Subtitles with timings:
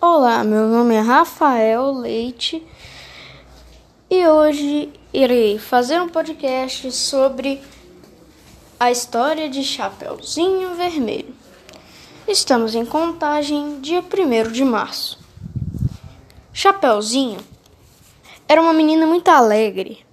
[0.00, 2.64] Olá, meu nome é Rafael Leite
[4.08, 7.60] e hoje irei fazer um podcast sobre
[8.78, 11.34] a história de Chapeuzinho Vermelho.
[12.28, 15.18] Estamos em contagem dia 1 de março.
[16.52, 17.40] Chapeuzinho
[18.46, 20.06] era uma menina muito alegre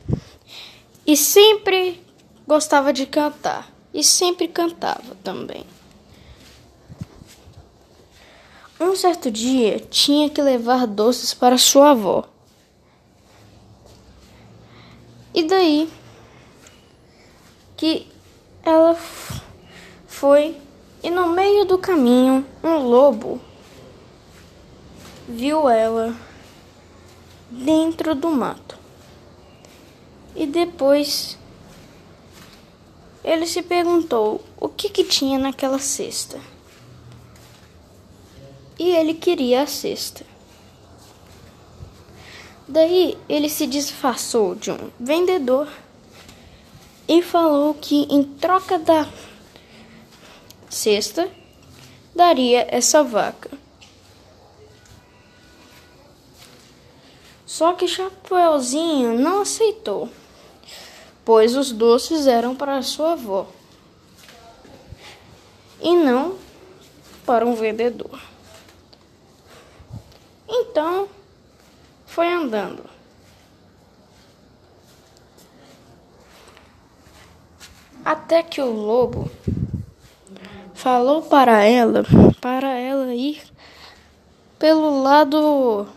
[1.05, 2.03] e sempre
[2.47, 5.63] gostava de cantar e sempre cantava também.
[8.77, 12.25] Um certo dia tinha que levar doces para sua avó.
[15.33, 15.89] E daí
[17.77, 18.07] que
[18.63, 18.97] ela
[20.07, 20.57] foi
[21.01, 23.39] e no meio do caminho um lobo
[25.27, 26.15] viu ela
[27.49, 28.77] dentro do mato.
[30.35, 31.37] E depois
[33.23, 36.39] ele se perguntou o que, que tinha naquela cesta
[38.77, 40.25] e ele queria a cesta.
[42.67, 45.71] Daí ele se disfarçou de um vendedor
[47.07, 49.07] e falou que em troca da
[50.69, 51.29] cesta
[52.15, 53.51] daria essa vaca.
[57.45, 60.09] Só que Chapeuzinho não aceitou,
[61.23, 63.47] pois os doces eram para sua avó
[65.79, 66.35] e não
[67.25, 68.34] para um vendedor.
[70.75, 71.07] Então,
[72.05, 72.83] foi andando.
[78.03, 79.31] Até que o lobo
[80.73, 82.03] falou para ela,
[82.41, 83.41] para ela ir
[84.59, 85.87] pelo lado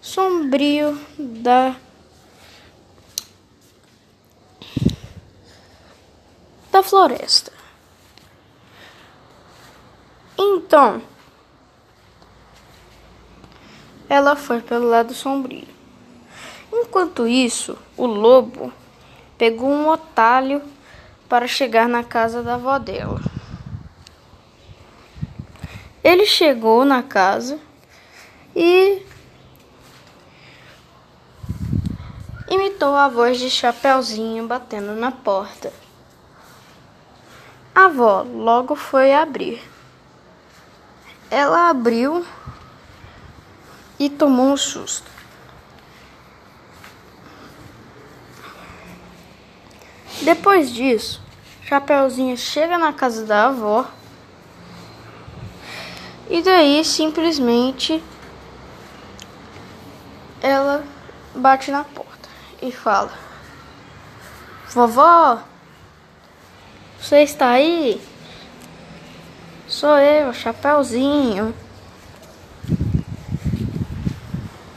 [0.00, 1.76] sombrio da
[6.70, 7.52] da floresta.
[10.38, 11.11] Então,
[14.12, 15.66] ela foi pelo lado sombrio.
[16.70, 18.70] Enquanto isso, o lobo
[19.38, 20.60] pegou um atalho
[21.30, 23.22] para chegar na casa da avó dela.
[26.04, 27.58] Ele chegou na casa
[28.54, 29.00] e
[32.50, 35.72] imitou a voz de Chapeuzinho batendo na porta.
[37.74, 39.62] A avó logo foi abrir.
[41.30, 42.22] Ela abriu
[44.04, 45.08] e tomou um susto.
[50.22, 51.22] Depois disso,
[51.62, 53.86] Chapeuzinho chega na casa da avó
[56.28, 58.02] e daí simplesmente
[60.40, 60.84] ela
[61.32, 62.28] bate na porta
[62.60, 63.12] e fala:
[64.70, 65.44] Vovó,
[67.00, 68.00] você está aí?
[69.68, 71.54] Sou eu, Chapeuzinho.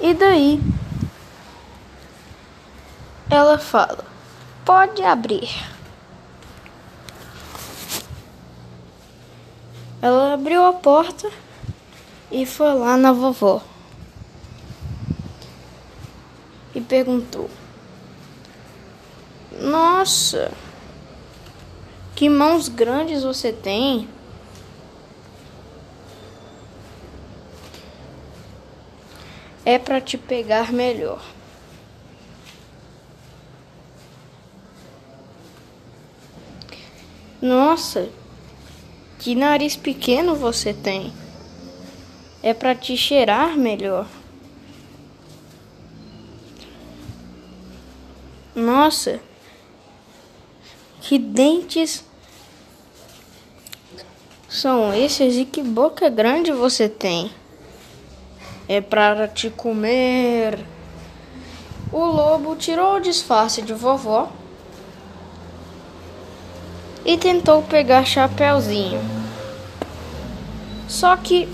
[0.06, 0.62] E daí
[3.28, 4.06] ela fala:
[4.64, 5.50] Pode abrir.
[10.00, 11.28] Ela abriu a porta
[12.32, 13.64] e foi lá na vovó
[16.76, 17.50] e perguntou:
[19.60, 20.52] Nossa,
[22.16, 24.08] que mãos grandes você tem!
[29.66, 31.22] É para te pegar melhor.
[37.42, 38.10] Nossa,
[39.18, 41.12] que nariz pequeno você tem.
[42.44, 44.08] É para te cheirar melhor.
[48.56, 49.20] Nossa,
[51.02, 52.06] que dentes
[54.48, 57.32] são esses e que boca grande você tem
[58.68, 60.66] é para te comer.
[61.92, 64.32] O lobo tirou o disfarce de vovó
[67.06, 69.00] e tentou pegar Chapeuzinho.
[70.88, 71.48] Só que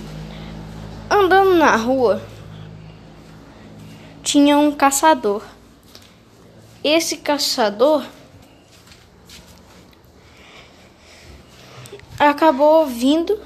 [1.09, 2.22] andando na rua
[4.23, 5.43] tinha um caçador.
[6.84, 8.03] Esse caçador
[12.17, 13.40] acabou ouvindo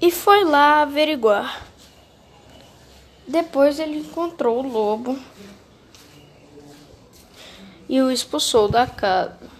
[0.00, 1.71] e foi lá averiguar.
[3.26, 5.18] Depois ele encontrou o lobo
[7.88, 9.50] e o expulsou da casa.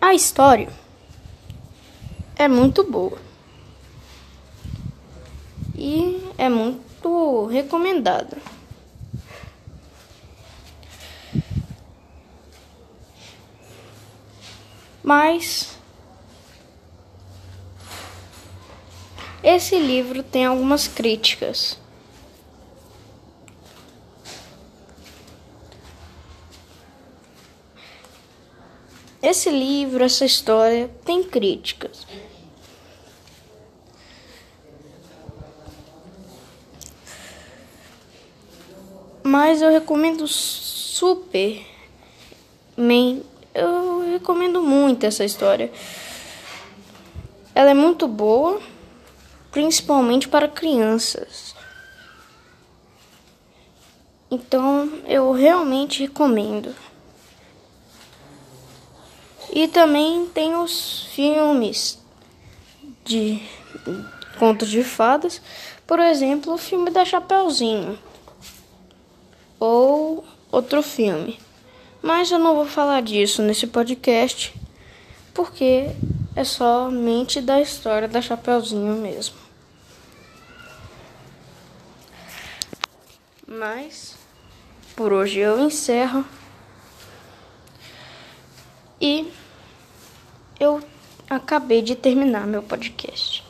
[0.00, 0.68] A história
[2.36, 3.18] é muito boa
[5.74, 8.38] e é muito recomendada.
[15.02, 15.75] Mas
[19.46, 21.78] esse livro tem algumas críticas.
[29.22, 32.04] Esse livro, essa história tem críticas.
[39.22, 41.64] Mas eu recomendo super.
[43.54, 45.70] Eu recomendo muito essa história.
[47.54, 48.60] Ela é muito boa,
[49.56, 51.54] principalmente para crianças.
[54.30, 56.74] Então eu realmente recomendo.
[59.50, 61.98] E também tem os filmes
[63.02, 63.42] de
[64.38, 65.40] contos de fadas,
[65.86, 67.98] por exemplo, o filme da Chapeuzinho
[69.58, 70.22] ou
[70.52, 71.40] outro filme.
[72.02, 74.54] Mas eu não vou falar disso nesse podcast,
[75.32, 75.86] porque
[76.34, 79.45] é somente da história da Chapeuzinho mesmo.
[83.58, 84.14] Mas
[84.94, 86.26] por hoje eu encerro.
[89.00, 89.32] E
[90.60, 90.82] eu
[91.28, 93.45] acabei de terminar meu podcast.